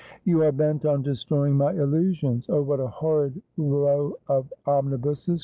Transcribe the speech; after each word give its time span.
'You 0.25 0.41
are 0.41 0.51
bent 0.51 0.83
on 0.83 1.03
destroying 1.03 1.53
my 1.53 1.73
illusions. 1.73 2.47
Oh, 2.49 2.63
what 2.63 2.79
a 2.79 2.87
horrid 2.87 3.39
row 3.59 4.15
of 4.27 4.51
omnibuses 4.65 5.39